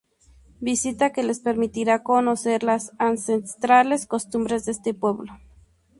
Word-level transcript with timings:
Visita 0.67 1.09
que 1.13 1.21
les 1.21 1.39
permitirá 1.41 2.01
conocer 2.01 2.63
las 2.63 2.91
ancestrales 2.97 4.07
costumbres 4.07 4.65
de 4.65 4.71
este 4.71 4.95
pueblo. 4.95 5.33